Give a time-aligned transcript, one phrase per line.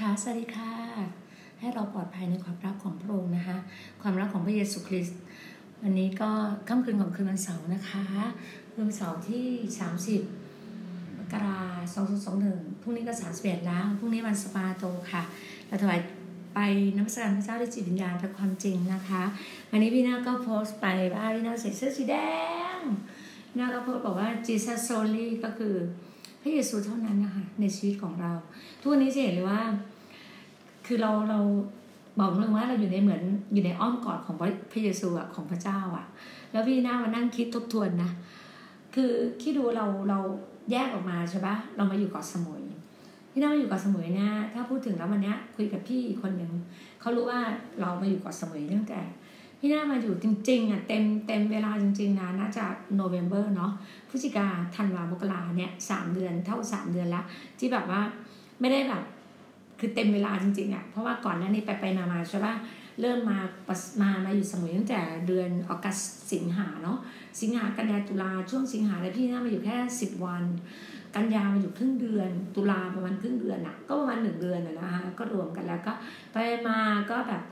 [0.00, 0.72] ค่ะ สวัสดีค่ะ
[1.60, 3.56] ให้เราปลอดภัยในความรักของพระองค์นะคะ
[4.02, 5.20] ความรักของพระเยซูคริสต์
[5.82, 6.30] วันนี้ก็
[6.68, 8.04] ค่ำคืนของคืนวันเสาร์นะคะ
[8.70, 9.46] คืนวันเสาร์ที่
[10.30, 11.60] 30มกรา
[11.94, 12.06] คม
[12.44, 15.22] 2021พรุ่งนี้ก็31แล้ว พรุ่งนี้วันสปาโตค่ะ
[15.66, 16.00] เราถวาย
[16.54, 16.60] ไป
[16.96, 19.22] น้ำสการพระเจ้าด้วยจิตวิญญาณและความจริงนะคะ
[19.70, 22.16] วันนี้พี่นาก็โพสต์ไปว่าพี่นาใส่เสื้อสีแด
[22.76, 22.78] ง
[23.48, 25.74] พี่นาก็โพสต์บอกว่า Jesus solely ก็คือ
[26.42, 28.32] พระเยซูเท่านั้นนะคะในชีวิตของเรา
[28.80, 29.60] ทุกวันนี้จะเห็นเลยว่า
[30.86, 31.40] คือเราเรา
[32.20, 33.22] บอกเลยว่าเราอยู่ในเหมือน
[33.52, 36.06] อยู่ในอ้อมกอดของพระพระเยซูอะของพระเจ้าอะ
[36.52, 38.10] แล้วพี่หน่ามานั่งคิดทบทวนนะ
[38.94, 39.10] คือ
[39.42, 40.18] คิดดูเราเรา
[40.70, 42.62] แยกออกมาใช่ปะเรามาอยู่เกาะสมุย
[43.30, 46.52] พี่น่ามาอยู่เกาะสมุยเนี่ยถ้าพูดถึงแล้ววันเนี้ยคุยกับพี่อีกคนหนึ่ง
[47.00, 47.40] เขารู้ว่า
[47.80, 49.00] เรามาอยู่เกาะสมุยตั้งแต่
[49.64, 52.64] พี่น่ามาอยู่จริงๆอะเต็มเต็มเวลาจริง ๆนะน่าจะ
[52.94, 53.72] โนเวม ber เนาะ
[54.08, 54.46] พฤศจิกา
[54.76, 57.22] ธันวามกราเนี่ยสามเดือนเท่าสามเดือนละ
[57.58, 58.00] ที่แบบว่า
[58.60, 59.02] ไม่ได้แบบ
[59.78, 62.54] คือเต็มเวลาจริงๆอะเพราะว่าก่อนหน้านี้ไปไปมามาใช่ปะ
[63.00, 65.96] เริ่มมาปัสมามาอยู่สมุยตั้งแต่เดือนออกัส
[66.32, 66.98] สิงหาเนาะ
[67.40, 70.44] สิงหากันยาตุลาช่วงสิงหาแล้วพี่น่ามาอยู่แค่สิบวัน
[71.14, 75.92] กันยามาอยู่ครึ่งเดือน ตุลาประมาณครึ่งเดือนอะก็ประมาณหนึ่งเดือนอะนะคะก็รวมกันแล้วก็
[76.32, 76.36] ไป
[76.68, 76.78] มา
[77.10, 77.42] ก็แบบ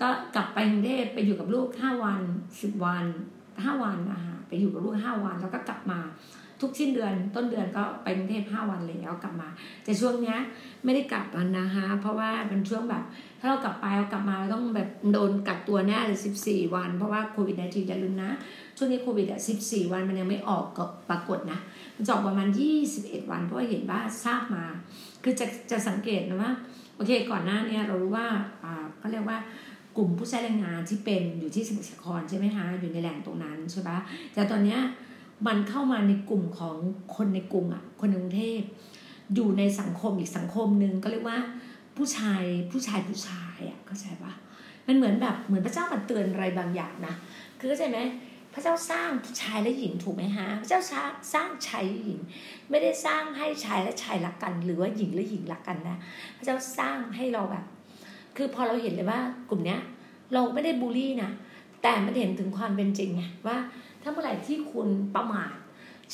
[0.00, 2.22] ก็กลับไปกรุงเทพไปอยู่กับลูกห้าวัน
[2.62, 3.04] สิบวัน
[3.64, 6.00] ห้าวันนะคะไปอยู่กับลูกห้าวัน แล้วก็กลับมา
[6.60, 9.48] ทุกสิ้นเดือนต้นเดือนก็ไปกรุงเทพห้าวันเลยแล้วกลับมา
[9.84, 10.38] แต่ช่วงเนี้ย
[10.84, 13.04] ไม่ได้กลับมันนะคะเพราะว่าเป็นช่วงแบบ
[13.40, 18.30] ถ้าเรากลับไปเรากลับมาเราต้องแบบโดนกักตัวแน่เลยสิบสี่วัน เพราะว่าโควิด -19 อย่าลืมนะ
[18.76, 21.58] ช่วงนี้โควิดอะสิบสี่วันมันยังไม่ออกก็ปรากฏนะ
[21.96, 24.64] มันจะอกประมาณยี่สิบเอ็ดวัน เพราะเห็นว่าทราบมา
[25.22, 26.52] คือจะจะสังเกตนะว่า
[26.96, 28.26] โอเคก่อนหน้าเนี้เรารู้ว่า
[28.64, 29.38] อ่าเขาเรียกว่า
[29.96, 33.98] กลุ่มผู้ใช้แรงงานที่เป็นอยู่ที่สมุทรสาครใช่ไหมคะอยู่ในแหล่งตรงนั้นใช่ปะ
[34.34, 34.80] แต่ตอนเนี้ย
[35.46, 36.76] มันเข้ามาในกลุ่มของ
[37.16, 38.60] คนในกรุงอะคนในกรุงเทพ
[39.34, 41.38] อยู่ในสังคมอีกสังคมหนึ่งก็เรียกว่า
[41.96, 44.32] ผู้ชายผู้ชายผู้ชายอะเข้าใจปะ
[44.86, 47.14] มันเหมือนแบบเหมือนพระเจ้ามาเตือนอะไรบางอย่างนะ
[47.58, 47.98] คือเข้าใจไหม
[48.54, 49.10] พระเจ้าสร้าง
[49.42, 52.20] ชายและหญิงถูกไหมฮะ พระเจ้าสร้างสร้างชายหญิง
[52.70, 55.98] ไม่ได้สร้างให้ชายและชายรักกัน หรือว่าหญิงและหญิงรักกันนะ
[56.36, 57.64] พระเจ้าสร้างให้เราแบบ
[58.36, 59.20] คือพอเราเห็นเลยว่า
[59.50, 59.80] กลุ่มเนี้ย
[60.32, 61.30] เราไม่ได้บูลลี่นะ
[61.82, 63.56] แต่มันเห็นถึงความเป็นจริงไงว่า
[64.02, 65.54] ถ้าเมื่อไหร่ที่คุณประมาท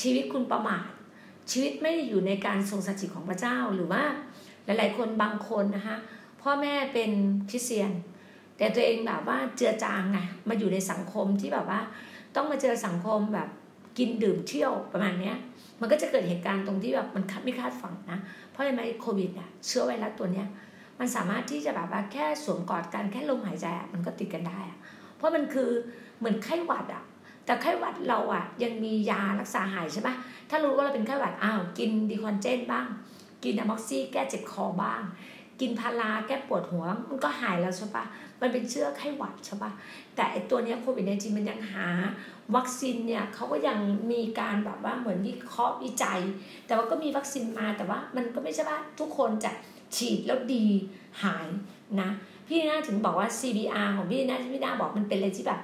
[0.01, 0.89] ชีวิตคุณประมาท
[1.51, 4.03] ชีวิตไม่ได้อยู่ในการทรงสถิตของพระเจ้าหรือว่า
[4.65, 5.97] หลาย ๆ คนบางคนนะคะ
[6.43, 7.11] พ่อแม่เป็น
[7.51, 7.93] คริสเตียน
[8.57, 10.19] แต่ตัวเองแบบว่าเจือจางไง
[10.49, 11.81] มาอยู่ในสังคมที่แบบว่า
[12.37, 13.49] ต้องมาเจอสังคมแบบ
[13.99, 15.37] กินดื่มเที่ยวประมาณเนี้ย
[15.81, 18.19] มันก็จะเกิดเหตุการณ์ตรงที่แบบมันไม่คาดฝันนะ
[18.51, 20.47] เพราะอะไรไหมโควิดอะเชื้อไวรัสตัวเนี้ย
[21.01, 24.79] มันสามารถที่จะแบบว่าแค่สวมกอดกันแค่ลมหายใจอะมันก็ติดกันได้อะ
[25.17, 25.71] เพราะมันคือ
[26.19, 27.03] เหมือนไข้หวัดอะ
[27.45, 30.15] แต่ไข้หวัดเราอะยังมียารักษาหายใช่ปะ
[30.51, 32.87] ถ้ารู้ว่าเราเป็นไข้หวัดอ้าวกินดีคอนเจนบ้าง
[33.45, 35.03] กินอะม็อกซี่แก้เจ็บคอบ้าง
[35.61, 38.05] กินพาราแก้ปวดหัวมันก็หายแล้วใช่ปะ
[38.41, 39.71] มันเป็นเชื้อไข้หวัดใช่ปะ
[40.15, 41.89] แต่ไอตัวเนี้ยโควิดในจริงมันยังหา
[42.57, 43.79] วัคซีนเนี่ยเขาก็ยัง
[44.13, 46.21] มีการแบบว่าเหมือนวิเคราะห์วิจัย
[46.67, 49.51] แต่ว่าก็มีวัคซีนมาแต่ว่ามันก็ไม่ใช่ว่าทุกคนจะ
[49.97, 50.65] ฉีดแล้วดี
[51.23, 51.49] หาย
[52.01, 52.11] นะ
[52.49, 55.61] พี่น่าถึงบอกว่า CBR ของพี่นะที่พี่นาบอกมันเป็นอะไรที่แบบ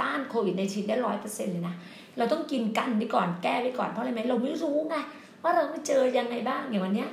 [0.00, 1.74] ต้านโควิดในชีดได้ร้อยเปอร์เซ็นต์เลยนะ
[2.18, 4.96] เราต้องกินกันไปก่อนแก้ไปก่อนเพราะอะไรไหมเราไม่รู้ไง
[5.42, 7.10] ว่าเราไม่เจอยังไงบ้างอย่างวันเนี้ย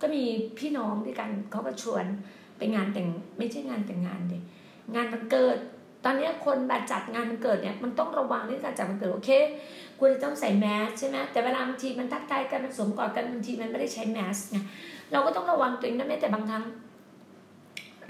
[0.00, 0.22] ก็มี
[0.58, 2.04] พี่น้องด้วยกันเขาก็ชวน
[2.58, 3.08] ไปงานแต่ง
[3.38, 4.38] ไม่ใช่งานแต่งงานเด็
[4.94, 5.58] งานมันเกิด
[6.04, 9.30] ตอนนี้คนมาจัดงานมันเกิดเนี่ยมันต้องระวังในการจัดมันเกิดโอเค
[9.98, 14.58] ควรจะต้องใส่แมสใช่ไหมแต่เวลาบางทีมันทักทายกันมันสวมกอดกันบางทีมันไม่ได้ใช้แมสไง
[15.12, 16.64] เราก็ต้องระวังตัวเองนะแม้แต่บางครั้ง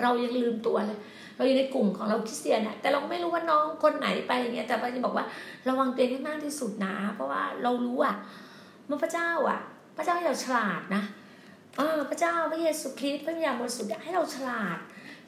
[0.03, 0.99] เรายังลืมตัวเลย
[1.37, 5.27] เราอยู่ในกลุ่มของเราคริสเตียนอะแต่เราไม่รู้ว่าน้องคนไหนไปอย่างเงี้ยแต่เราจะบอกว่า
[5.69, 8.15] ระวังตัวเองให้มากที่สุดนะ เพราะว่าเรารู้อะ
[8.89, 9.61] ว่าพระเจ้าอะ
[9.97, 11.03] พระเจ้าให้เราฉลาดนะ
[11.77, 14.79] เออพระเจ้าพระเยซูคริสต์พระวิญญาบริสุทธิ์ให้เราฉลาด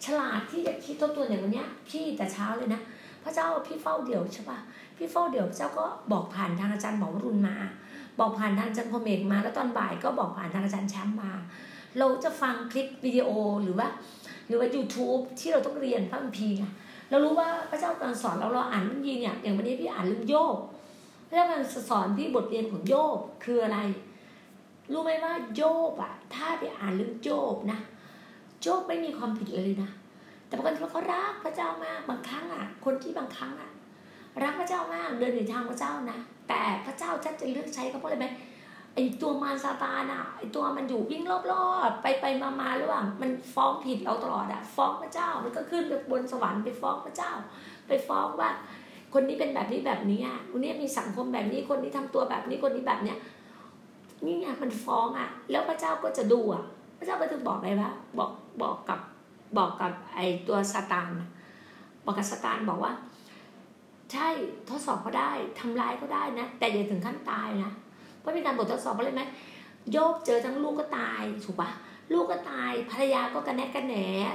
[0.05, 2.81] ฉลาดที่จะคิดทบทวนอย่างวันเนี้ย พี่แต่เช้าเลยนะ
[3.25, 4.59] พระเจ้าพี่เฝ้าเดี่ยวใช่ปะ
[4.97, 7.57] พี่เฝ้าเดี่ยวพระเจ้าก็บอกผ่านทางอาจารย์หมอวรุณมา
[8.19, 11.33] บอกผ่านทางอาจารย์คมเมกมา แล้วตอนบ่ายก็บอกผ่านทางอาจารย์แชมป์มา
[11.99, 13.29] เราจะฟังคลิปวิดีโอ
[13.63, 13.87] หรือว่า
[14.49, 16.65] หรือว่า YouTube ที่เราต้องเรียนพระคัมภีร์ไง
[17.11, 20.57] เรารู้ว่าพระเจ้ากำลังสอนเราเราอ่านพระคัมภีเนี่ยอย่างวันนี้พี่อ่านเรื่องโยบ
[21.29, 23.79] พระเจ้ากำลังสอนพี่บทเรียนของโยบคืออะไร
[24.93, 27.79] รู้ไหมว่าโยบอะถ้าไปอ่านเรื่องโยบนะ
[28.63, 29.91] โยบไม่มีความผิดเลยนะ
[30.47, 33.71] แต่บางคนเขารักพระเจ้ามากบางครั้งอะคนที่บางครั้งอะ
[34.43, 38.27] รักพระเจ้ามากเดินในทางพระเจ้านะแต่พระเจ้าชัดจะเลือกใช้เขาเพราะอะไรไหม
[38.95, 41.23] ไอตัวมารซาตานอะไอตัวมันอยู่วิ่ง
[41.53, 47.33] รอบๆไปไปมามาระหว่างมันฟ้องผิดเราตลอดอะฟ้องพระเจ้ามันก็ขึ้นไปบนสวรรค์ไปฟ้องพระเจ้า
[47.89, 48.51] ไปฟ้องว่า
[49.13, 53.19] คนนี้เป็นแบบนี้แบบนี้อะคนนี้มีสังคมแบบนี้คนนี้ทำตัวแบบนี้คนนี้แบบเนี้ย
[54.25, 56.63] นี่ไงมันฟ้องอะ แล้วพระเจ้าก็จะดูอะ
[56.99, 58.31] พระเจ้าก็จะบอกอะไรวะบอก
[58.63, 59.01] บอกกับ
[59.59, 61.09] บอกกับไอตัวซาตาน
[62.05, 62.93] บอกกับซาตานบอกว่า
[64.13, 64.29] ใช่
[64.71, 67.71] ทดสอบเขาได้ทำร้ายเขาได้นะ แต่อย่าถึงขั้นตายนะ
[68.21, 69.23] เพราะมีการบททดสอบอะไรไหม
[69.93, 71.71] โยบเจอทั้งลูกก็ตายถูกปะ
[72.13, 73.95] ลูกก็ตายภรรยาก็กระแนกกระแหน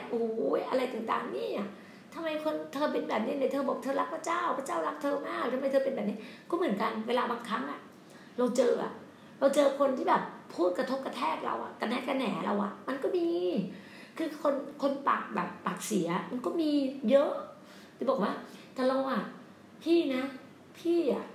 [0.09, 0.23] โอ้
[0.57, 1.67] ยอะไรต่างๆนี่อะ
[2.13, 6.17] ทำไมคนเธอเป็นแบบนี้เนี่ยเธอบอกเธอรักพระเจ้าพระเจ้ารักเธอมากทำไมเธอเป็นแบบนี้
[6.49, 7.79] ก็เหมือนกันเวลาบางครั้งอะ
[8.37, 8.91] เราเจออะ
[9.39, 10.23] เราเจอคนที่แบบ
[10.55, 13.27] พูดกระทบกระแทกเราอะกระแนกกระแหนเราอะมันก็มี
[14.17, 16.71] คือคนคนปากแบบปากเสีย มันก็มี
[17.09, 17.31] เยอะ
[17.97, 18.31] จะบอกว่า
[18.73, 19.21] แต่เราอะ
[19.83, 20.23] พี่นะ
[20.79, 21.25] พี่อะ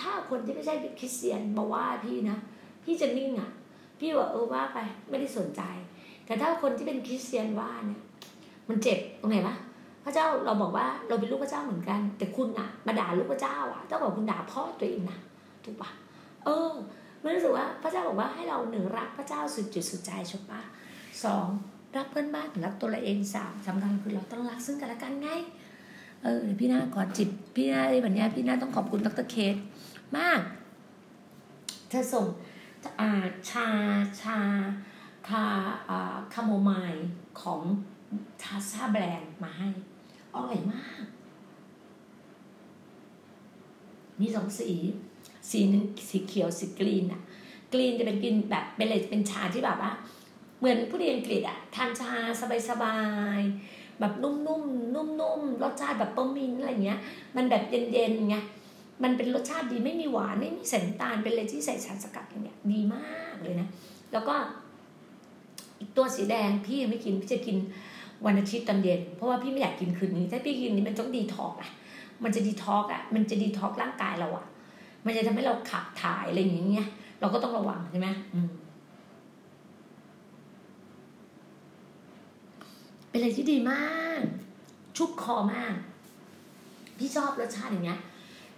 [0.00, 2.36] ถ้าคนที่ไม่ใช่คริสเตียนมาว่าพี่นะ
[2.84, 3.50] พี่จะนิ่งอะ
[3.98, 5.62] พี่ว่าเออว่าไปไม่ได้สนใจ
[6.26, 8.00] แต่ถ้าคนที่เป็นคริสเตียนว่าเนี่ย
[8.68, 9.56] มันเจ็บตรงไหนวะ
[10.04, 15.18] พระเจ้าเราบอกว่าเราเป็นลูกพระเจ้าเหมือนกัน แต่คุณอะมาด่าลูกพระเจ้าอะต้องบอกคุณด่าพ่อตัวเองนะ
[15.64, 15.90] ถูกปะ
[16.44, 16.72] เออ
[17.22, 20.60] มันรู้สึกว่าพระเจ้าบอกว่าให้เราหนึ่งรักพระเจ้าสุดจุดสุดใจใช่ปะ
[21.24, 21.46] สอง
[21.96, 25.28] รักเพื่อนบ้านรักตัวเราเองสามสำคัญคือเราต้องรักซึ่งกันและกันไง
[26.22, 29.56] เออพี่นาขอจิตพี่นาในวันนี้พี่นาต้องขอบคุณดรเคส
[30.16, 30.40] มาก
[31.88, 32.26] เธอส่ง
[33.00, 33.10] อ่า
[33.50, 33.66] ชา
[34.22, 34.38] ชา
[35.28, 35.44] คา
[35.88, 37.08] อ่าคาโมไมล์
[37.40, 37.60] ของ
[38.42, 39.68] ทาซาแบรนด์มาให้
[40.34, 41.02] อร่อยมาก
[44.20, 44.70] มีสองสี
[45.50, 47.20] สีหนึ่งสีเขียวสีกรีนอะ
[47.72, 49.92] กรีนจะเป็นกรีนแบบเป็นเลยเป็นชาที่แบบว่า
[50.58, 52.12] เหมือนผู้เรียนอังกฤษอะทานชา
[52.68, 52.98] สบา
[53.38, 56.98] ยๆ แบบนุ่มๆนุ่มๆรสชาติแบบเปอร์มินอะไรเงี้ย
[57.36, 58.36] มันแบบเย็นๆไง
[59.02, 63.68] มันเป็นรสชาติดีไม่มีหวานไม่มีใส่น้ำตาลเป็นเลยที่ใส่สารสกัดอะไรเงี้ยดีมากเลยนะ
[64.12, 64.34] แล้วก็
[65.80, 67.56] อีกตัวสีแดงพี่ยังไม่กินพี่จะกิน
[68.26, 71.70] วันอาทิตย์ตอนเย็นเพราะว่าพี่ไม่อยากกินคืนนี้ถ้าพี่กินนี้มันต้องดีท็อกอะ
[72.24, 74.46] มันจะดีท็อกอะมันจะดีท็อกร่างกายเราอะ
[75.06, 76.88] มันจะทำให้เราขับถ่ายอะไรอย่างเงี้ย
[77.20, 78.48] เราก็ต้องระวังใช่ไหมอืม
[83.10, 83.84] เป็นอะไรที่ดีมา
[84.20, 84.22] ก
[84.96, 85.74] ชุบคอมาก
[86.98, 88.00] พี่ชอบรสชาติอย่างเงี้ย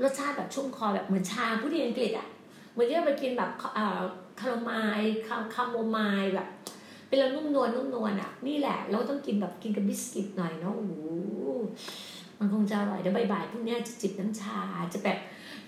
[0.02, 2.28] รสชาติแบบชุ่มคอแบบเหมือนชาผู้ดีอังกฤษอะ
[2.72, 4.00] เหมือนที่เราไปกินแบบเอ่อ
[4.40, 6.48] คาราไมล์คาคาโมไมล์แบบ
[7.08, 10.92] เป็นแล้วนุ่มนวลนุ่มนวลอะนี่แหละ เราต้องกินแบบกินกับบิสกิตหน่อยเนาะโอ้โห
[12.38, 14.58] มันคงจะอร่อยเดี๋ยวบ่ายๆพรุ่งนี้จะจิบน้ำชา
[14.92, 15.18] จะแบบ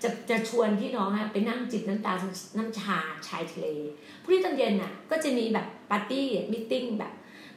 [0.03, 2.13] จะจะชวนพี่น้องอะไปนั่งจิบน้ำตา
[2.57, 3.67] น้ำชาชายทะเล
[4.21, 7.13] พรุ่งนี้ตอนเย็นน่ะก็จะมีแบบปาร์ตี้ meeting แบบ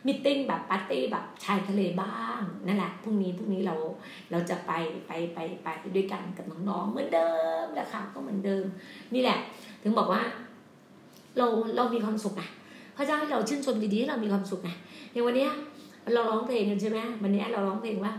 [0.06, 3.74] meeting แบบปาร์ตี้แบบชายทะเลบ้างนั่นแหละพรุ่งนี้พรุ่งนี้เรา
[4.30, 4.72] เราจะไป
[5.06, 7.30] ไปไปไปด้วยกันกับน้องๆเหมือนเดิ
[7.62, 8.64] มแหละค่ะก็เหมือนเดิม
[9.14, 9.38] นี่แหละ
[9.82, 10.22] ถึงบอกว่า
[11.38, 12.42] เราเรามีความสุขไง
[12.96, 14.70] พระเจ้าให้เราชื่นชมดีๆให้เรามีความสุขไง
[15.12, 15.48] อย่างวันนี้
[16.12, 18.12] เราร้องเพลงกันใช่ไหมวันนี้เราร้องเพลงว่า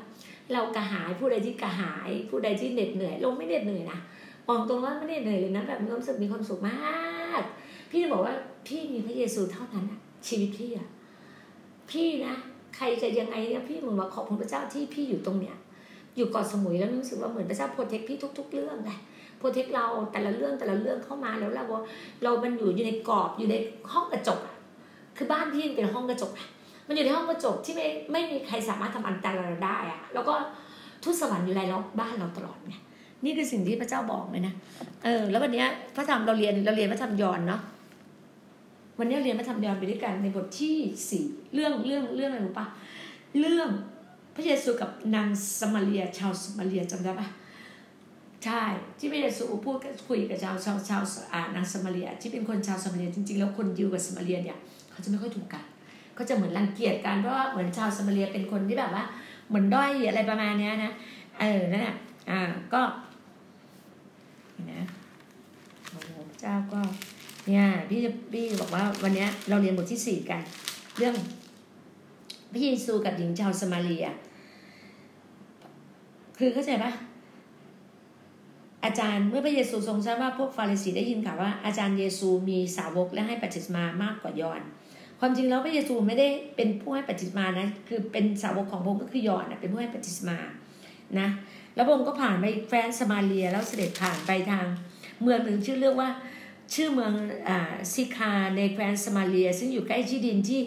[0.54, 4.00] เรากระหายผู้ใดที่กระหาย ผู้ใดที่เหน็ดเหนื่อยเราไม่เหน็ดเหนื่อยนะ
[4.48, 7.42] บอกตรงว่าไม่เหน็ดเหนื่อยเลยนะแบบมีความสุขมีความสุขมาก
[7.90, 8.34] พี่จะบอกว่า
[8.68, 10.88] พี่มีพระเยซูเท่านั้นอะชีวิตพี่อะ
[11.92, 12.36] พี่นะ
[12.76, 15.56] ใครจะยังไงเนี่ยพี่มึงมาขอบคุณพระเจ้าที่พี่อยู่ตรงเนี้ย
[16.16, 18.92] อยู่เกาะสมุยแล้วรู้สึกว่าเหมือนพระเจ้าโปรเทคพี่ทุก ๆ เรื่องไง
[19.38, 21.64] โปรเทคเราแต่ละเรื่องแต่ละเรื่องเข้ามาแล้วเรา
[22.24, 23.56] เรามันอยู่อยู่ในกรอบอยู่ใน
[23.94, 24.40] ห้องกระจก
[25.18, 26.32] คือบ้านพี่เป็นห้องกระจก
[26.88, 30.34] มันอยู่ในห้องกระจกที่ไม่ไม่มีใครสามารถทำอันตรายเราได้อะแล้วก็
[31.04, 32.76] ทุสวรรค์อยู่ในรอบบ้านเราตลอดไง
[33.26, 34.54] นี่คือสิ่งที่พระเจ้าบอกเลยนะ
[35.04, 37.62] เออแล้ววันเนี้ยพระธรรมเราเรียนเราเรียนพระธรรมยอนเนาะ
[39.00, 40.78] วันนี้เรียนพระธรรมยอนไปด้วยกันในบทที่
[41.10, 42.66] สี่เรื่องเรื่องเรื่องอะไรรู้ปะ
[43.40, 43.70] เรื่อง
[44.36, 45.28] พระเยซูกับนาง
[45.60, 47.28] สมาเรียชาวสมาเรียจำได้ปะ
[48.44, 48.62] ใช่
[49.00, 49.78] ที่พระเยซูพูด
[50.08, 51.02] คุยกับชาวชาวชาว
[51.34, 54.58] อ่านางสมาเรีย ที่เป็นคนชาวสมาเรียจริงๆ แล้วคนยิวกับสมาเรียเนี่ย
[54.92, 55.64] เขาจะไม่ค่อยถูกกัน
[56.16, 59.04] เขาจะเหมือนรังเกียจกันเพราะว่าเหมือนชาวสมาเรียเป็นคนที่แบบว่า
[59.48, 60.92] เหมือนด้อยอะไรประมาณเนี้ยนะ
[61.40, 61.96] เออนั่นแหละ
[62.30, 62.40] อ่า
[62.74, 62.82] ก็
[64.72, 64.82] นะ
[65.90, 66.82] โอ้โหเจ้าก็
[67.50, 70.42] เนี่ยพี่จะพี่บอกว่าวันนี้เราเรียนบทที่สี่กัน
[70.98, 71.16] เรื่อง
[72.52, 74.06] พระเยซูกับหญิงชาวสมาเรีย
[76.38, 76.92] คือเข้าใจปะ
[78.86, 84.62] อาจารย์เมื่อพระเยซูทรงทราบว่าพวกฟาริสีได้ยินข่าวว่าอาจารย์เยซูมีสาวกและให้ปฏิสมามากกว่ายอน
[85.20, 90.38] ความจริงแล้วพระเยซูไม่ได้เป็นผู้ให้บัพติศมานะ คือเป็นสาวกของพระองค์ก็คือยอห์นนะเป็นผู้ให้บัพติศมา
[91.20, 91.28] นะ
[91.76, 94.66] แล้วพระองค์ก็ผ่านไปแคว้นสะมาเรียแล้วเสด็จผ่านไปทาง
[95.22, 96.10] เมืองหนึ่งชื่อเรื่องว่า
[96.74, 97.14] ชื่อเมือง
[97.50, 97.60] อ่า
[97.94, 100.62] สิคาร์ในแคว้นสะมาเรีย ซึ่งอยู่ใกล้ที่ดินที่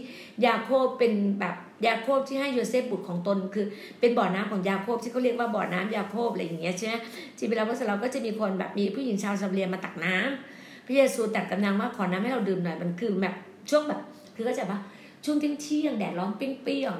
[0.46, 1.56] ยาโคบเป็นแบบ
[1.86, 3.66] ยาโคบที่ให้โยเซฟบุตรของตน คือ
[4.00, 6.94] เป็นบ่อน้ำของยาโคบที่เขาเรียกว่าบ่อน้ำยาโคบอะไรอย่างเงี้ยใช่ไหม
[7.36, 13.34] ที่เวลาพระเราก็จะมีคนแบบมีผู้หญิงชาวสะมาเรียมาตักน้ำพระเยซูตัดกำลังว่าขอน้ำให้เราดื่มหน่อยมันคือแบบ
[13.70, 14.00] ช่วงแบบ
[14.34, 14.80] คือก็จะว่า
[15.24, 16.94] ช่วงเที่ยงแดดร้อนเปรี้ยง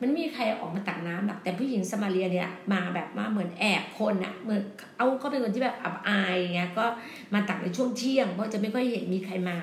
[0.00, 4.62] มันไม่มีใครออกมาตักน้ำหรอกแต่ผู้หญิงสมาเรียเนี่ยมาแบบมาเหมือนแอบคนอะเหมือน
[4.96, 6.86] เอาเขาเป็นคนที่แบบอับอายเงี้ยก็
[7.34, 9.56] มาตักในช่วงเที่ยงเพราะจะไม่ค่อยเห็นมีใครมา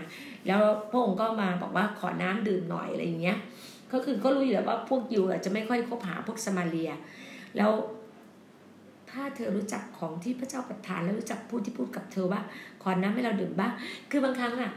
[0.47, 3.37] แล้วพระองค์ก็มาบอกว่าขอน้ำดื่มหน่อยอะไรอย่างเงี้ย
[3.91, 6.91] ก็คือก็รู้อยู่แล้วว่าพวกยิวจะไม่ค่อยคบหาพวกสมาเรีย
[7.57, 7.71] แล้ว
[9.11, 12.41] ถ้าเธอรู้จักของที่พระเจ้าประทานแล้วรู้จักพูดที่พูดกับเธอว่า
[12.83, 13.71] ขอน้ำให้เราดื่มบ้าง
[14.11, 14.71] คือบางครั้งอะ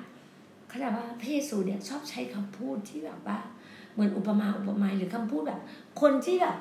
[0.69, 3.39] เขาจะว่าพระเยซูเนี่ยชอบใช้คำพูดที่แบบว่า
[3.97, 5.61] เหมือนอุปมาอุปไมยหรือคำพูดแบบ
[6.01, 6.57] คนที่แบบ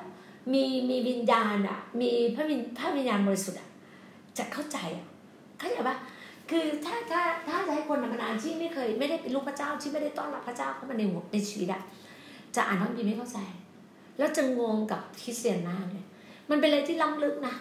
[0.52, 3.68] มีมีวิญญาณอะ มีพระวิญพระวิญญาณบริสุทธิ์อะ
[4.38, 5.06] จะเข้าใจอะ
[5.58, 5.96] เข้าใจปะ
[6.50, 11.82] คือถ้าถ้าถ้าจะให้คนธรรมดาที่ไม่เคยไม่ได้เป็นลูกพระเจ้าที่ไม่ได้ต้อนรับพระเจ้าเข้ามาในหัวในชีวิตอะ
[12.54, 13.38] จะอ่านพระคัมภีร์ไม่เข้าใจ
[14.18, 16.04] แล้วจะงงกับคริสเตียนมากเลย
[16.50, 17.54] มันเป็นอะไรที่ล้ำลึกนะ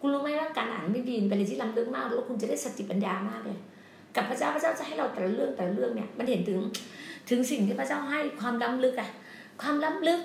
[0.00, 3.58] คุณรู้ไหมว่าการอ่านไบเบิลเป็นอะไรที่ล้ำลึกมากแล้วคุณจะได้สติปัญญามากเลย
[4.16, 6.58] กับพระเจ้าพระเจ้าจะให้เราแต่ละเรื่องแต่ละเรื่องเนี่ย มันเห็นถึง
[7.28, 9.10] ถึงสิ่งที่พระเจ้าให้ความล้ำลึกอะ
[9.62, 10.20] ความล้ำลึก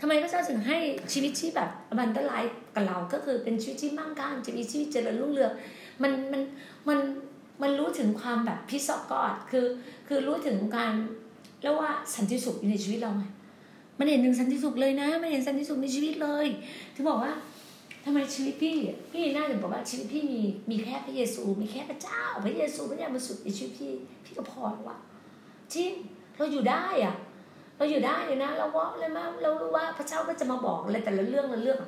[0.00, 0.78] ทำไมพระเจ้าถึงให้
[1.12, 5.52] ชีวิตที่แบบ abundant life กับเราก็คือเป็นชีวิตที่มั่งคั่งจะมีชีวิตเจริญรุ่งเรือง
[6.02, 6.42] มันมัน
[6.88, 6.98] มัน
[7.62, 9.66] มันรู้ถึงความแบบ peace of God คือ
[10.08, 10.92] คือรู้ถึงการ
[11.62, 13.24] เรียกว่าสันติสุขอยู่ในชีวิตเราไง
[13.98, 16.46] มันเห็นถึงสันติสุขเลยนะมันเห็นสันติสุขในชีวิตเลย
[16.94, 17.32] ถึงบอกว่า
[18.04, 18.76] ทำไมชีวิตพี่
[19.12, 23.92] พี่น่าจะบอกว่าชีวิตพี่มีมีแค่พระเยซู มีแค่พระเจ้า พระเยซูพระเจ้ามาสุดในชีวิตพี่
[24.24, 24.96] พี่ก็พอแล้ววะ
[25.74, 25.90] จริง
[26.36, 27.14] เราอยู่ได้อะ
[27.82, 31.80] เราอยู่ได้เลยนะ เราว่าเลยมาเรารู้ว่าพระเจ้าก็จะมาบอกอะไรแต่ละเรื่องละเรื่อง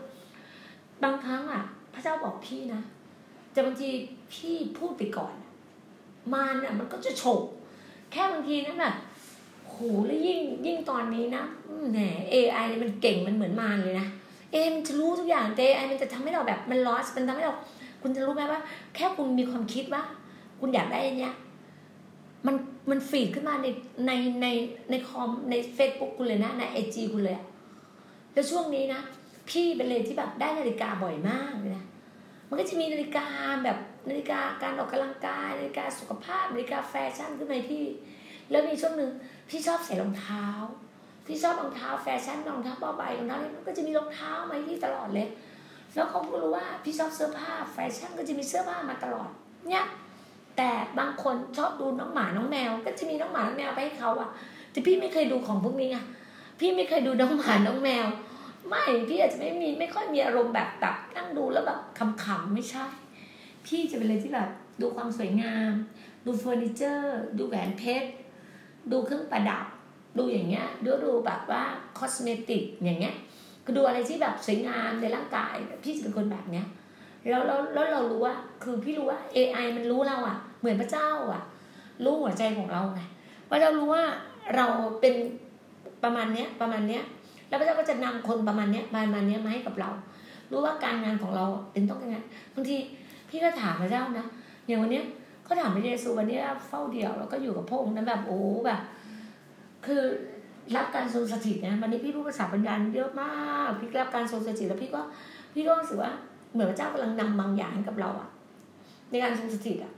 [1.02, 1.62] บางครั้งอะ
[1.94, 2.80] พระเจ้าบอกพี่นะ
[3.52, 3.88] แต่บางที
[4.32, 5.34] พี่พูดไปก่อน
[6.34, 7.42] มันอะมันก็จะโฉก
[8.12, 8.94] แค่บางทีนั่นน่ะ
[9.68, 11.44] โหแล้วยิ่งยิ่งตอนนี้นะ
[11.92, 11.98] แหม
[12.30, 14.06] AI มันเก่งมันเหมือนมารเลยนะ
[14.52, 17.54] เอมันจะรู้ทุกอย่าง AI มันจะทำให้เราแบบมัน lost มันทำให้เรา
[18.02, 18.60] คุณจะรู้ไหมว่า
[18.94, 20.02] แค่คุณมีความคิดว่า
[20.60, 21.34] คุณอยากได้อันเนี้ย
[22.46, 22.56] มัน
[22.90, 23.66] มัน feed ขึ้นมาใน
[24.06, 24.46] ในใน
[24.90, 27.38] ในคอมในเฟซบุ๊กคุณเลยนะ ใน IG คุณเลย
[28.32, 29.00] แล้วช่วงนี้นะ
[29.50, 31.84] พี่เป็นเลยที่แบบได้นาฬิกาบ่อยมากเลยนะ
[32.48, 33.26] มันก็จะมีนาฬิกา
[33.64, 37.84] แบบนาฬิกาการออกกำลังกายนาฬิกาสุขภาพนาฬิกาแฟชั่นขึ้นมาพี่
[38.50, 39.10] แล้วมีช่วงหนึ่ง
[39.48, 40.46] พี่ชอบใส่รองเท้า
[41.26, 45.28] พี่ชอบรองเท้าแฟชั่นรองเท้าผ้าใบรองเท้าอะไรก็จะมีรองเท้ามาที่ตลอดเลย
[45.94, 49.30] แล้วเขาก็รู้ว่าพี่ชอบเสื้อผ้าแฟชั่นก็จะมีเสื้อผ้ามาตลอด
[49.68, 49.84] เนี่ย
[50.56, 54.30] แต่บางคนชอบดูน้องหมาน้องแมว ก็จะมีน้องหมาน้องแมวไปให้เขาอะ
[54.70, 55.98] แต่พี่ไม่เคยดูของพวกนี้ไง
[56.60, 58.06] พี่ไม่เคยดูน้องหมาน้องแมว
[58.68, 62.86] ไม่พี่อาจจะไม่มีไม่ค่อยมีอารมณ์แบบแบบนั่งดูแล้วแบบขำๆไม่ใช่
[63.66, 65.72] พี่จะเป็นอะไรที่แบบดูความสวยงาม
[66.26, 68.08] ดูเฟอร์นิเจอร์ ดูแหวนเพชร
[68.92, 69.66] ดูเครื่องประดับ
[70.18, 71.62] ดูอย่างเงี้ยดูดูแบบว่า
[71.98, 73.16] cosmetic อย่างเงี้ย
[73.64, 76.66] ก็ดูอะไรที่แบบสวยงามในร่างกาย พี่จะเป็นคนแบบเนี้ย
[77.28, 81.42] แล้วแล้วแล้วเรารู้ว่าคือพี่รู้ว่า AI มันรู้เราอะเหมือนพระเจ้าอะ
[82.04, 83.00] รู้หัวใจของเราไง
[83.48, 84.02] ว่าเรารู้ว่า
[84.56, 84.66] เรา
[85.00, 85.14] เป็น
[86.04, 87.02] ประมาณเนี้ยประมาณเนี้ย
[87.48, 89.90] แล้วพระเจ้าก็จะนำคนประมาณเนี้ยประมาณเนี้ยมาให้กับเรา
[90.50, 92.16] รู้ว่าการงานของเราเป็นต้องยังไง
[92.54, 92.76] บางที
[93.28, 94.26] พี่ก็ถามพระเจ้านะ
[94.66, 95.04] อย่างวันเนี้ย
[95.48, 96.38] ก็ถามพระเยซูวันนี้
[96.68, 98.80] เฝ้าเดี่ยวแล้วก็อยู่กับพระองค์นั้นแบบโอ้แบบ
[99.86, 100.02] คือ
[100.76, 103.30] รับการทรงสถิตนะวันนี้พี่พูดภาษาปัญญาเยอะมา
[103.66, 105.00] ก พี่รับการทรงสถิตแล้วพี่ก็
[105.54, 106.12] พี่ก็รู้สึกว่า
[106.54, 108.28] เหมือนพระเจ้ากำลังนำบางอย่างให้กับเราอะ
[109.10, 109.92] ในการทรงสถิตอะ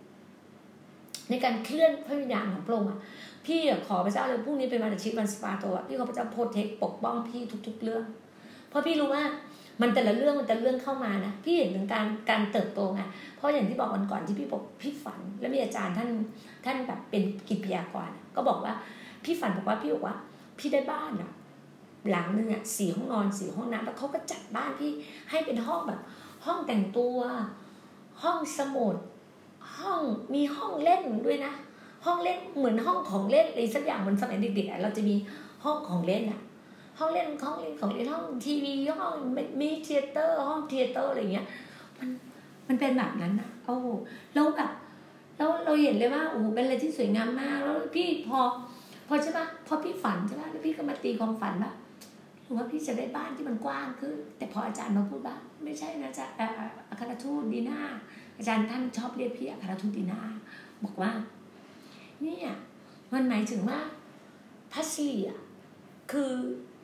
[1.31, 2.99] ในการเคลื่อนพระวิญญาณของพระองค์อะ
[3.47, 8.05] พี่ขอพระเจ้าเลยพรุ่งนี้เป็นวันอาทิตย์วันสปาโตอะพี่ขอพระเจ้าโปรเทคปกป้องพี่ทุก ๆ เรื่อง
[8.69, 9.23] เพราะพี่รู้ว่า
[9.81, 13.03] มันแต่ละเรื่องมันแต่ละเรื่องเข้ามานะพี่เห็นถึงการการเติบโตไง
[13.37, 16.09] เพราะอย่างที่บอกวันก่อนที่พี่บอกพี่ฝัน แล้วมีอาจารย์ท่าน
[16.65, 18.73] ท่านแบบเป็นกิจพยากรณ์ก็บอกว่า
[19.25, 20.17] พี่ฝันบอกว่าพี่บอกว่า
[20.59, 21.31] พี่ได้บ้านอะ
[22.11, 24.91] หลังนึงอะสี่ห้องนอนสี่ห้องน้ำแล้วเขาก็จัดบ้านพี่
[25.31, 26.01] ให้เป็นห้องแบบ
[26.45, 27.19] ห้องแต่งตัว
[28.23, 28.97] ห้องสมุด
[29.79, 30.03] ห้อง
[30.35, 31.53] มีห้องเล่นด้วยนะ
[32.05, 35.15] ห้องเล่นเหมือนห้องของเล่นอะไรสักอย่างเหมือนสมัยเด็กๆเราจะมี
[35.65, 36.41] ห้องของเล่นอะ
[36.99, 39.15] ห้องเล่นห้องเล่นของเล่นห้องทีวีห้อง
[39.61, 41.47] มี theater ห้อง theater อะไรเงี้ย
[41.99, 42.09] มัน
[42.69, 43.87] มันเป็นแบบนั้นนะโอ้โห
[44.35, 44.71] แล้วแบบ
[45.37, 48.41] แล้วเราเห็นเลยว่าโอ้โหเป็นอะไรที่สวยงามมาก แล้วพี่พอ
[49.09, 51.73] พอใช่ปะพอพี่ฝันใช่ปะแล้วพี่ก็มาตีความฝันว่า
[52.47, 57.81] หรือว่าพี่จะได้บ้านที่มันกว้างขึ้น แต่พออาจารย์มาพูดว่าไม่ใช่นะจ๊ะเอ่ออัครทูตดีนา
[58.39, 60.21] อาจารย์ท่านชอบเรียกพี่อัครทูตดีนา
[60.85, 61.13] บอกว่า
[62.23, 62.49] เนี่ย
[63.13, 63.79] มันหมายถึงว่า
[64.73, 65.41] พัสลีอะ
[66.13, 66.33] คือ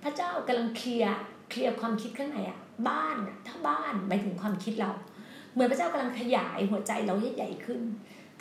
[0.03, 1.19] พระเจ้ากำลังเคลียร์
[1.51, 4.91] เคลียร์ความคิดข้างในอะบ้านถ้าบ้านหมายถึงความคิดเรา
[5.53, 7.81] เหมือนพระเจ้ากำลังขยายหัวใจเราให้ใหญ่ขึ้น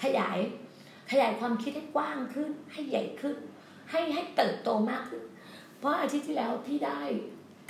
[0.03, 0.37] ขยาย
[1.11, 3.35] ขยายความคิดให้กว้างขึ้น ให้ใหญ่ขึ้น
[3.91, 5.23] ให้ให้เติบโตมากขึ้น
[5.81, 6.99] เพราะอาทิตย์ที่แล้วพี่ได้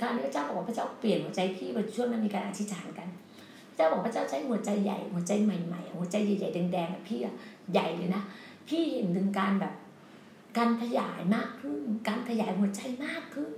[0.00, 3.08] การที่พระเจ้าบอกว่าพระเจ้าเปลี่ยนหัวใจพี่วันช่วงนั้นมีการอธิษฐานกัน
[3.68, 7.34] พระเจ้าบอกพระเจ้าใช้หัวใจใหญ่ หัวใจใหม่ๆหัวใจใหญ่ๆแดงๆอะพี่อะ
[7.72, 8.22] ใหญ่เลยนะ
[8.68, 9.74] พี่เห็นถึงการแบบ
[10.58, 13.50] การขยายมากขึ้น การขยายหัวใจมากขึ้น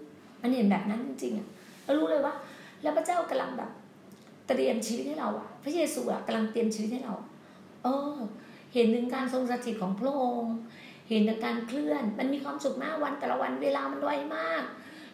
[0.43, 1.49] มันเห็นแบบนั้นจริงๆอะ
[1.85, 2.35] แล้วรู้เลยว่า
[2.83, 3.71] แล้วพระเจ้ากำลังแบบ
[4.49, 7.15] เตรียมชีวิตให้เราอะพระเยซูอะกำลังเตรียมชีวิตให้เรา
[7.83, 8.17] เออ
[8.75, 10.55] เห็นถึงการทรงสถิตของพระองค์
[11.09, 14.63] เห็นถึงการเคลื่อน มันมีความสุขมากวันแต่ละวันเวลามันไวมาก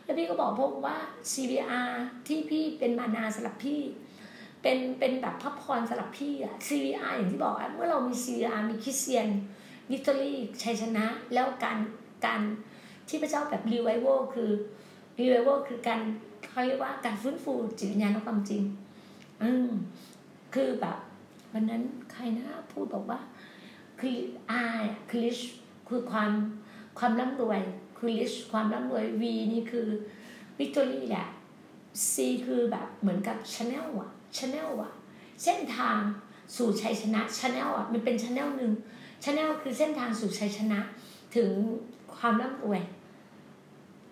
[0.05, 0.97] แล้วพี่ก็บอกพวกว่า
[1.33, 1.91] CVR
[2.27, 3.81] ที่พี่เป็นมานาสำหรับพี่
[4.63, 9.29] เป็นเป็นแบบพระพรสำหรับพี่อะ CVR อย่างที่บอกอะเมื่อเรามี CVR มี Christian
[9.91, 11.79] Victory ชัยชนะ แล้วการ
[12.27, 12.41] การ
[13.09, 14.51] ที่พระเจ้าแบบรีไวโวคือ
[15.21, 16.01] รีไวโวคือการ
[16.51, 18.63] เขาเรียกว่าการฟื้นฟูจิตวิญญาณและความจริง
[19.43, 19.71] อืม
[20.55, 20.99] คือแบบ
[21.53, 23.21] วันนั้นใครนะพูดบอกว่า
[24.01, 24.17] คือ
[24.51, 24.63] R
[25.09, 25.39] คือ rich
[25.91, 26.33] คือความ
[26.99, 27.61] ความร่ำรวย
[27.99, 29.87] คือ rich ความร่ำรวย V นี่คือ
[30.59, 31.27] victory แหละ
[32.13, 34.93] C คือแบบเหมือนกับ channel อะ channel อะ
[35.43, 35.99] เส้นทาง
[36.57, 38.73] สู่ชัยชนะ channel อะมันเป็น channel หนึ่ง
[39.25, 40.79] channel คือเส้นทางสู่ชัยชนะ
[41.37, 41.51] ถึง
[42.17, 42.81] ความร่ำรวย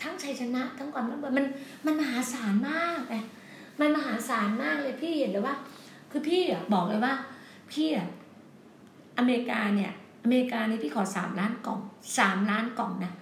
[0.03, 1.47] ทั้งชัยชนะ ทั้งความร่ำรวยมัน
[1.87, 3.17] มันมหาศาลมากไง
[3.81, 5.57] มันมหาศาลมากเลยพี่เห็นเลยว่า
[6.11, 7.15] คือพี่อะบอกเลยว่า
[7.73, 8.09] พี่อะ
[9.19, 11.81] อเมริกาเนี่ย อเมริกานี่พี่ขอสามล้านกล่อง
[12.19, 13.13] สามล้านกล่องนะ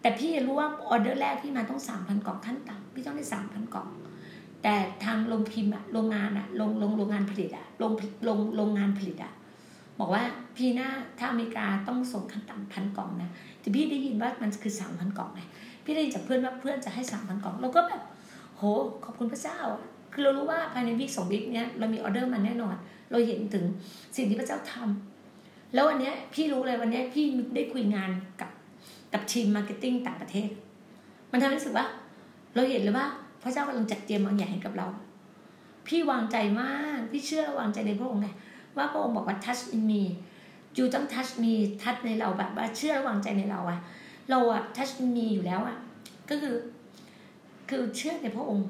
[0.00, 3.88] แต่พี่รู้ว่าออเดอร์แรกพี่มาต้องสามพันกล่องขั้นต่ำพี่ต้องได้สามพันกล่อง
[4.62, 7.92] แต่ทางโรงพิมพ์อะโรงงานอะโรงโรงโรงงานผลิตอะโรง
[8.24, 9.32] โรงโรงงานผลิตอะ
[10.00, 10.22] บอกว่า
[10.56, 15.40] พี่หน้าถ้าอเมริกาต้องส่งขั้นต่ำพันกล่องนะแต่พี่ได้ยินว่ามันคือสามพันกล่องไง
[15.84, 18.02] พี่ได้ยินจากเพื่อนว่าเพื่อนจะให้สามพันกล่องเราก็แบบ
[18.56, 18.62] โห
[19.04, 19.58] ขอบคุณพระเจ้า
[20.12, 22.74] คือเรารู้ว่าภายใน week สอง week เนี้ยเรามีออเดอร์มาแน่นอน
[23.10, 23.64] เราเห็นถึง
[24.16, 25.15] สิ่งที่พระเจ้าทำ
[25.74, 27.24] แล้ววันนี้พี่รู้เลยวันนี้พี่
[27.54, 28.50] ได้คุยงานกับ
[29.12, 30.48] กับทีม marketing ต่างประเทศ
[31.30, 31.86] มันทำให้รู้สึกว่า
[32.54, 33.06] เราเห็นเลยว่า
[33.42, 34.86] พระเจ้ากำลังจัดเตรียมบางอย่างให้กับเรา
[35.86, 38.28] พี่วางใจมาก พี่เชื่อวางใจในพระองค์ไง
[38.76, 40.02] ว่าพระองค์บอกว่า touch in me
[40.76, 41.52] ยูต้อง touch me
[41.82, 43.78] touch ในเราแบบว่าเชื่อวางใจในเราอะ
[44.30, 45.76] เราอะ touch in me อยู่แล้วอะ
[46.30, 46.54] ก็คือ
[47.68, 48.66] คือเชื่อในพระองค์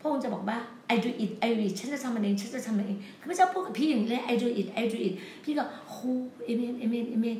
[0.00, 0.58] พระองค์จะบอกว่า
[0.94, 6.12] I do it I do it ฉันจะทำมันเองฉันจะทำมันเองคือพระเจ้าพูดกับพี่อย่างนี้เลย I do it I do it พี่ก็โอ้
[6.44, 7.38] เอเมนเอเมนเอเมน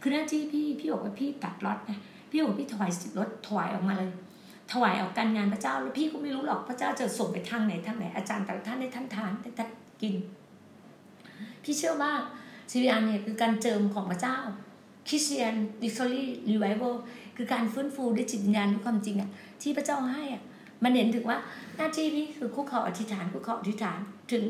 [0.00, 1.98] คือหน้าที่พี่พี่บอกว่าพี่ตัดรถนะ
[2.30, 4.10] พี่บอกพี่ถวายสิบรถถวายออกมาเลย
[4.72, 9.68] ถวายออกการงานพระเจ้าแล้วพี่ก็ไม่รู้หรอกพระเจ้าจะส่งไปทางไหนทางไหนอาจารย์แต่ละท่านให้ท่านทานให้ท่าน
[10.02, 10.14] กิน
[11.62, 12.12] พี่เชื่อว่า
[12.70, 14.36] CVR เนี่ยคือการเจิมของพระเจ้า
[15.08, 16.94] Christian Victory Revival
[17.36, 19.30] คือการฟื้นฟูด้วยจิตวิญญาณด้วยความจริงอะ
[19.62, 20.42] ที่พระเจ้าให้อะ
[20.84, 21.38] มันเห็นถึงว่า
[21.76, 23.98] หน้าที่พี่คือคุกเข่าอธิษฐานคุกเข่าอธิษฐาน
[24.32, 24.44] ถึง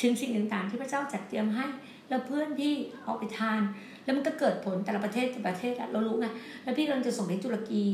[0.00, 1.66] ถึงสิ่งต่างๆ ที่พระเจ้าจัดเตรียมให้
[2.08, 3.60] แล้วเพื่อนพี่เอาไปทาน
[4.04, 6.26] แล้วมันก็เกิดผลแต่ละประเทศแต่ละประเทศเรารู้ไง
[6.62, 7.84] แล้วพี่กำลังจะส่งไปตุรกี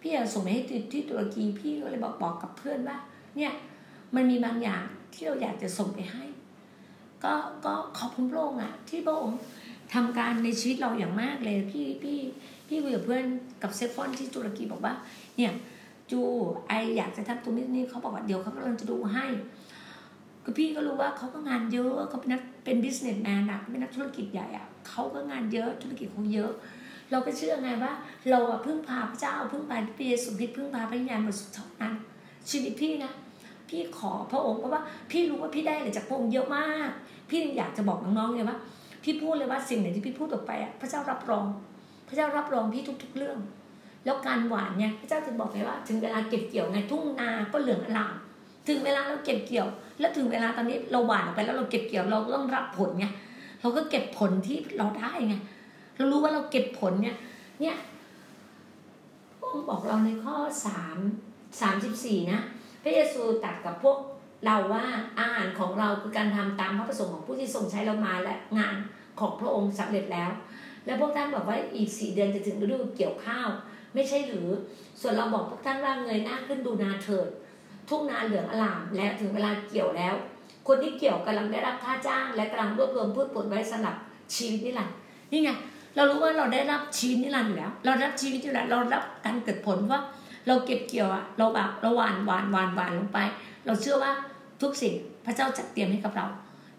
[0.00, 2.96] พี่จะส่งไปให้ที่ตุรกีพี่ก็เลยบอกบอกกับเพื่อนว่า
[3.36, 3.52] เนี่ย
[4.14, 6.24] มันมีบางอย่างที่เราอยากจะส่งไปให้
[7.24, 7.32] ก็
[7.64, 9.38] ก็ขอบคุณพระองค์อะที่พระองค์
[9.94, 12.18] ทำการในชีวิตเราอย่างมากเลยพี่พี่
[12.68, 13.24] พี่คุยกับเพื่อน
[13.62, 14.94] กับเซฟอนที่ตุรกีบอกว่า
[15.36, 15.52] เนี่ย
[16.10, 16.20] จู
[16.68, 19.26] ไออยากจะทำตรงนี้นี่เขาบอกว่าเดี๋ยวเขากำลังจะดูให้
[20.44, 26.52] ก็พี่ก็รู้ว่าเขาก็งานเยอะเขาเป็นนักเป็น businessman อะเป็นนักธุรกิจใหญ่อะเขาก็งานเยอะธุรกิจเขาเยอะ
[27.10, 27.92] เราก็เชื่อไงว่า
[28.30, 31.92] เราอะพึ่งพาพระเจ้าพึ่งพาพระเยซูคริสต์พึ่งพาพระวิญญาณบริสุทธิ์เท่านั้น
[32.50, 33.12] ชีวิตพี่นะ
[33.68, 36.90] พี่ขอพระองค์เพราะว่าพี่รู้ว่าพี่ได้อะไรจากพระองค์เยอะมาก
[37.30, 38.58] พี่อยากจะบอกน้องๆเลยว่า
[39.04, 41.46] พี่พูดเลยว่าสิ่งไหนที่พี่พูดออกไปอะพระเจ้ารับรอง
[42.08, 43.38] พระเจ้ารับรองพี่ทุก ๆ เรื่อง
[44.04, 48.14] แล้วการหวานเนี่ยพระเจ้าถึงบอกไงว่า ถึงเวลาเก็บเกี่ยวไงทุ่งนาก็เหลืองอลาม
[48.68, 49.68] ถึงเวลาเราเก็บเกี่ยว
[50.00, 53.06] แล้วถึงเวลาตอนนี้เราหวานออกไปแล้วเราเก็บเกี่ยวเราก็ต้องรับผลไง
[53.60, 55.34] เราก็เก็บผลที่เราได้ไง
[55.96, 57.16] เรารู้ว่าเราเก็บผลเนี่ย
[57.60, 57.76] เนี่ย
[59.38, 60.36] พระองค์บอกเราในข้อ
[60.66, 60.96] สาม
[61.60, 62.40] สามสิบสี่นะ
[62.82, 63.98] พระเยซูตรัสกับพวก
[64.46, 64.84] เราว่า
[65.20, 68.76] อาหารของเราคือการทำตามพระประสงค์ของผู้ที่ทรงใช้เรามาและงาน
[69.20, 70.30] ของพระองค์สำเร็จแล้ว
[70.86, 73.48] แล้วพวกท่านบอกว่าอีกสี่เดือนจะถึงฤดูเกี่ยวข้าว
[73.94, 74.48] ไม่ใช่หรือ
[75.00, 77.28] ส่วนเราบอกพวกท่านว่าเงยหน้าขึ้นดูนาเถิด
[77.88, 80.14] ทุ่งนาเหลืองอลามและถึงเวลาเกี่ยวแล้ว
[80.68, 83.94] คนที่เกี่ยวกำลังได้รับค่าจ้าง และกำลังรวบรวมพืชผลไว้สำหรับ
[84.36, 84.96] ชีวิตนิรันดร์
[85.32, 85.50] นี่ไง
[85.96, 90.00] เรารู้ว่าเราได้รับชีวิตนิรันดร์อยู่แล้ว เรารับชีวิตอยู่แล้วเรารับการเกิดผลว่า
[90.46, 93.18] เราเก็บเกี่ยวอะเราแบบเราหว่านหว่านหว่านหว่านลงไป
[93.66, 94.12] เราเชื่อว่า
[94.62, 94.94] ทุกสิ่ง
[95.26, 96.26] พระเจ้าจัดเตรียมให้กับเรา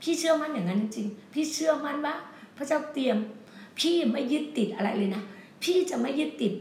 [0.01, 2.15] พี่เชื่อมั่นอย่างนั้นจริง พี่เชื่อมั่นว่า
[2.57, 3.17] พระเจ้าเตรียม
[3.79, 5.21] พี่ไม่ยึดติดอะไรเลยนะ
[5.63, 6.53] พี่จะไม่ยึดติด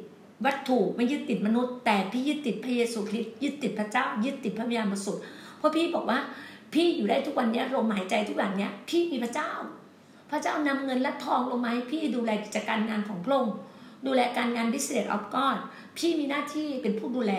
[0.47, 5.23] วัตถุไม่ยึดติดมนุษย์ แต่พี่ยึดติดพระเยซูคริสต์ยึดติดพระเจ้า ยึดติดพระวิญญาณบริสุทธิ์
[5.59, 6.19] เพราะพี่บอกว่า
[6.75, 9.51] พี่อยู่ได้ทุกวันนี้ลมหายใจทุกวันนี้พี่มีพระเจ้า
[10.31, 13.57] พระเจ้านำเงินและทองลงมาให้พี่ดูแลกิจการงานของพระองค์
[14.07, 15.59] ดูแลการงาน business of God
[15.99, 17.33] พี่มีหน้าที่เป็นผู้ดูแล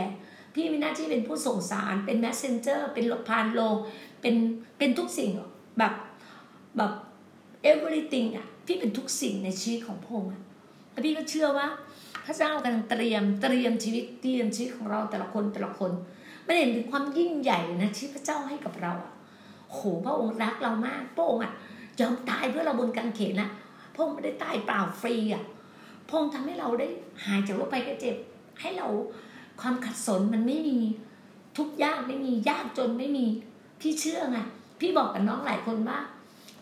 [0.56, 3.76] พี่มีหน้าที่เป็นผู้ส่งสาร เป็น messenger เป็นพานโลง
[4.22, 4.36] เป็น
[4.78, 5.30] เป็นทุกสิ่ง
[5.78, 5.94] แบบ
[6.78, 6.92] แบบ
[7.72, 10.42] everything อะพี่เป็นทุกสิ่งในชีวิตของพระองค์อะ
[10.92, 11.68] แล้วพี่ก็เชื่อว่า
[12.26, 15.92] พระเจ้ากำลังเตรียมเตรียมชีวิตเตรียมชีวิตของเราแต่ละคนแต่ละคน
[16.46, 19.14] ไม่เห็นถึงความยิ่งใหญ่นะที่พระเจ้าให้กับเราอะ
[19.72, 21.54] โหพระองค์รักเรามากพระองค์อะ
[22.00, 23.50] ยอมตายเพื่อเราบนกางเขนนะ
[23.94, 25.44] พระองค์ไม่ได้ตายเปล่าฟรีอะ
[26.08, 26.88] พระองค์ทำให้เราได้
[27.26, 28.16] หายจากโรคภัยไข้เจ็บ
[28.62, 28.88] ให้เรา
[29.62, 30.78] ความขัดสนมันไม่มี
[31.58, 33.26] ทุกยากไม่มียากจนไม่มี
[33.82, 34.40] พี่เชื่อไง
[34.80, 36.00] พี่บอกกับน้องหลายคนว่า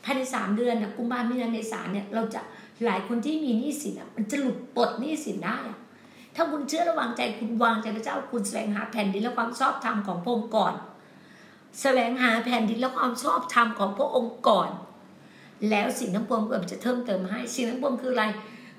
[0.04, 2.42] ภายในสามเดือนนะกุมภาพันธ์เมษาเนี่ยเราจะ
[2.86, 5.80] หลายคนที่มีหนี้สินอะมันจะหลุดปลดหนี้สินได้อะ
[6.36, 10.74] ถ้าคุณเชื่อระวางใจคุณวางใจพระเจ้าคุณแสวงหาแผ่นดินและความชอบธรรมของพระองค์ก่อน
[11.82, 14.70] แสวงหาแผ่นดินและความชอบธรรมของพระองค์ก่อน
[15.70, 18.26] แล้วสิ่งทั้งปวงเพื่อจะเพิ่มเติมให้สิ่งทั้งปวงคืออะไร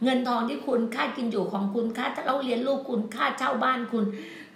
[0.03, 4.05] เงินทองที่คุณค่ากินอยู่ของคุณค่าเราเรียนลูกคุณค่าเช่าบ้านคุณ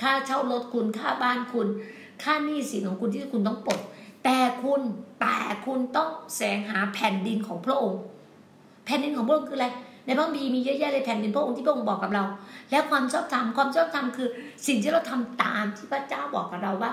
[0.02, 1.68] ค่าเช่ารถคุณค่าบ้านคุณ
[2.22, 3.80] ค่าหนี้สินของคุณที่คุณต้องปลด
[4.24, 4.82] แต่คุณ
[5.20, 8.00] แต่คุณต้องแสวงหาแผ่นดินของพระองค์
[8.84, 9.68] แผ่นดินของพระองค์คืออะไร
[10.06, 12.24] ในพระบีมีเยอะแยะเลยแผ่นดินพระองค์ที่พระองค์บอกกับเรา
[12.70, 14.28] และความชอบธรรมความชอบธรรมคือ
[14.66, 16.90] สิ่งที่เราทำตามที่พระเจ้าบอกกับเราว่า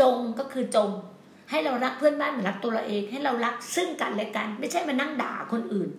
[0.00, 0.90] จงก็คือจง
[1.50, 5.90] ให้เรารักเพื่อนบ้านเหมือนรักตัวเราเอง ให้เรารักซึ่งกันและกัน ไม่ใช่มานั่งด่าคนอื่น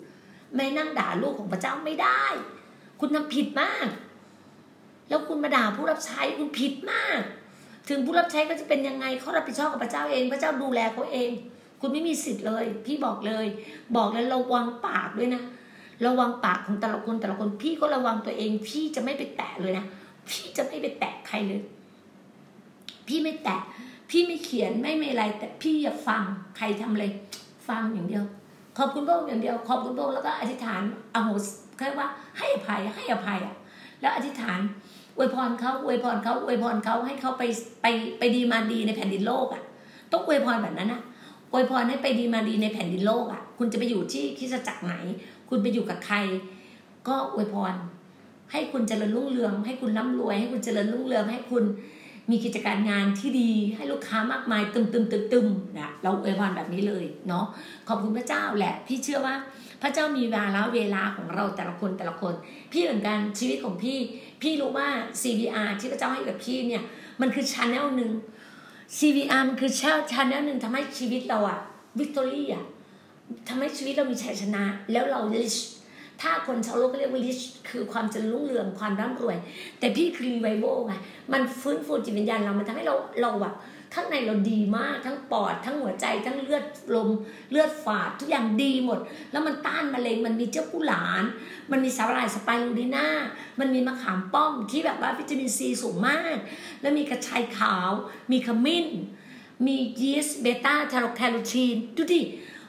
[0.55, 2.23] ไม่นั่งด่าลูกของพระเจ้าไม่ได้
[2.99, 3.87] คุณทำผิดมาก
[5.09, 7.21] แล้วคุณมาด่าผู้รับใช้คุณผิดมาก
[7.89, 11.29] ถึงผู้รับใช้ก็จะเป็นยังไงเขารับผิดชอบกับพระเจ้าเอง พระเจ้าดูแลเขาเอง
[11.79, 13.45] คุณไม่มีสิทธิ์เลย พี่บอกเลย
[13.95, 15.41] บอกแล้วระวังปากด้วยนะ
[16.05, 19.85] ระวังปากของแต่ละคนแต่ละคนพี่ก็ระวังตัวเอง พี่จะไม่ไปแตะเลยนะ
[20.29, 21.61] พี่จะไม่ไปแตะใครเลย
[23.07, 23.61] พี่ไม่แตะ
[24.09, 26.21] พี่ไม่เขียนไม่ไม่อะไร แต่พี่อยากฟัง
[26.57, 27.05] ใครทำอะไร
[27.67, 28.23] ฟังอย่างเดียว
[28.77, 30.81] ขอบคุณพระองค์อย่างเดียว ขอบคุณพระองค์แล้วก็อธิษฐาน
[31.15, 31.45] อโหส
[31.77, 33.55] แค่ว่าให้อภัยให้อภัยอะ
[34.01, 34.59] แล้วอธิษฐาน
[35.17, 37.43] อวยพรเขาอวยพรเขาอวยพรเขาให้เขาไป
[37.81, 37.85] ไป
[38.19, 39.63] ไปดีมาดีในแผ่นดินโลกอะ
[40.11, 41.01] ต้องอวยพรแบบนั้นนะ
[41.51, 44.93] อวยพรให้ไปดีมาดีในแผ่นดินโลกอะ คุณจะไปอยู่ที่คริสจักรไหน
[45.49, 46.17] คุณไปอยู่กับใคร
[47.07, 47.73] ก็อวยพร
[48.51, 51.63] ให้คุณเจริญรุ่งเรือง ให้คุณร่ำรวย ให้คุณเจริญรุ่งเรือง ให้คุณ
[52.29, 57.45] มีกิจการงานที่ดี ให้ลูกค้ามากมายตึมตึมตึมตึมนะเราอวยพรแบบนี้เลยเนาะ
[57.87, 59.35] ขอบคุณพระเจ้าแหละ พี่เชื่อว่า
[59.81, 62.33] พระเจ้ามีเวลาเวลาของเราแต่ละคนแต่ละคน
[62.71, 63.97] พี่เหมือนกันชีวิตของพี่
[64.41, 64.87] พี่รู้ว่า
[65.21, 66.83] CVR ที่พระเจ้าให้กับพี่เนี่ย
[67.21, 68.11] มันคือชาแนลหนึ่ง
[68.97, 69.71] CVR มันคือ
[70.11, 71.59] ชาแนลหนึ่งทำให้ชีวิตเราอะ
[71.99, 72.65] victory อะ
[73.47, 75.21] ทำให้ชีวิตเรามีชัยชนะ แล้วเรา
[76.21, 79.37] ถ้าคนชาวโลกก็เรียกว่า rich คือความจะรุ่งเรืองความร่ำรวย
[79.79, 80.93] แต่พี่คือ revival ไง
[81.33, 83.53] มันฟื้นฟูจิตวิญญาณเรา มันทำให้เราเราแบบ
[83.93, 87.09] ข้างในเราดีมากทั้งปอด ทั้งหัวใจทั้งเลือดลม
[87.51, 88.99] เลือดฝาดทุกอย่างดีหมด
[89.31, 91.23] แล้วมันต้านมะเร็งมันมีเจียวกู่หลาน
[91.71, 93.07] มันมีสาหร่ายสไปรูลิน่า
[93.59, 96.35] มันมีมะขามป้อมที่แบบว่าวิตามินซีสูงมาก
[96.81, 97.91] แล้วมีกระชายขาว
[98.31, 98.87] มีขมิ้น
[99.65, 102.21] มียีสต์เบต้าทโรแคโรทีนดูดิ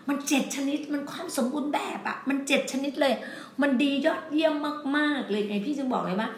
[0.09, 3.15] มันเจ็ดชนิดมันความสมบูรณ์แบบอะมันเจ็ดชนิดเลย
[3.63, 4.55] มันดียอดเยี่ยม
[4.97, 6.29] มากๆเลยไงพี่จึงบอกเลยว่า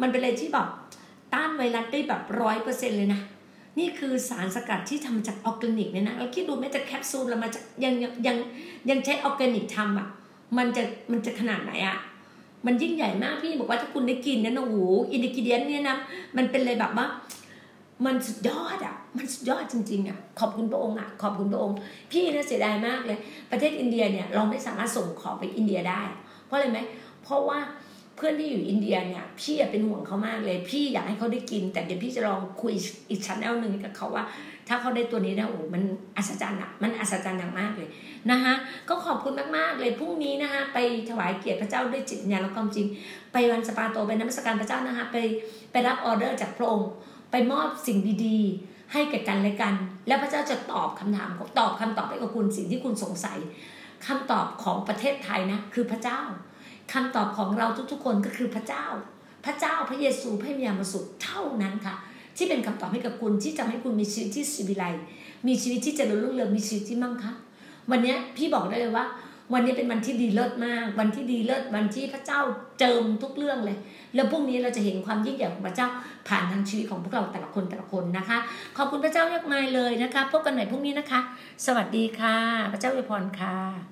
[0.00, 0.68] มันเป็นอะไรที่แบบ
[1.34, 3.20] ต้านไวรัสได้แบบร้อยเปอร์เซ็นเลยนะ
[3.78, 8.36] นี่คือสารสกัดที่ทำมาจากออร์แกนิกเนี่ยนะเราคิดดูแม้แต่แคปซูลเรามาจากยังยังยัง
[8.90, 10.08] ยังใช้ออร์แกนิกทำอะ
[10.58, 11.98] มันจะมันจะขนาดไหนอะ
[12.66, 14.78] มันยิ่งใหญ่มากพี่บอกว่าถ้าคุณได้กินเนี่ยนะโอ้โห
[15.12, 15.96] ingredient เนี่ยนะ
[16.36, 17.06] มันเป็นเลยแบบว่า
[18.04, 21.76] มันสุดยอดอะ มันสุดยอดจริงๆอะขอบคุณพระองค์อะขอบคุณพระองค์
[22.10, 23.18] พี่น่าเสียดายมากเลย
[23.50, 26.02] ประเทศอินเดียเนี่ยเราไม่สามารถส่งของไปอินเดียได้
[26.46, 26.78] เพราะอะไรไหม
[27.22, 27.58] เพราะว่า
[28.16, 32.74] เพื่อนที่อยู่อินเดียเนี่ยพี่อะเป็นห่วงเขามากเลย พี่อยากให้เขาได้กิน แต่เดี๋ยวพี่จะลองคุย
[33.10, 34.24] อีก channel หนึ่งกับเขาว่า
[34.68, 35.82] ถ้าเขาได้ตัวนี้นะโอ้มัน
[36.16, 37.88] อัศจรรย์อะมันอัศจรรย์อย่างมากเลย
[38.30, 38.54] นะคะ
[38.88, 40.78] ก็ขอบคุณมากๆเลยพรุ่งนี้นะคะไป
[41.10, 42.86] ถวายเกียรติพระเจ้าด้วยจิตญาณและความจริง
[43.32, 45.16] ไปวันสปาโตไปนมัสการพระเจ้านะคะไป
[45.72, 46.90] ไปรับออเดอร์จากพระองค์
[47.30, 49.74] ไปมอบสิ่งดีๆ ให้แก่กันและกัน
[50.06, 53.38] แล้วพระเจ้าจะตอบคำถามตอบคำตอบให้กับคุณสิ่งที่คุณสงสัย
[54.06, 56.20] คำตอบของประเทศไทยนะคือพระเจ้า
[56.92, 58.86] คำตอบของเราทุกๆ คนก็คือพระเจ้า
[59.44, 61.94] พระเจ้าพระเยซูพระวิญญาณบริสุทธิ์เท่านั้นค่ะ
[62.36, 64.84] ที่เป็นคำตอบให้กับคุณที่จะให้คุณมีชีวิตที่สิวิไล
[65.46, 67.36] มีชีวิตที่เจริญรุ่งเรืองมีชีวิตที่มั่งคั่ง
[67.90, 69.04] วันนี้พี่บอกได้เลยว่า
[69.52, 72.40] วันนี้เป็นวันที่ดีเลิศมาก วันที่ดีเลิศวันที่พระเจ้า
[72.78, 73.76] เจิมทุกเรื่องเลย
[74.14, 75.88] แล้วพรุ่งนี้เราจะเห็นความยิ่งใหญ่ของพระเจ้า
[76.28, 78.38] ผ่านทางชีวิตของพวกเราแต่ละคนแต่ละคนนะคะ
[78.76, 81.20] ขอบคุณพระเจ้ามากมายเลยนะคะพบกันใหม่พรุ่งนี้นะคะ
[81.66, 82.36] สวัสดีค่ะ
[82.72, 83.76] พระเจ้าอวยพรค่ะ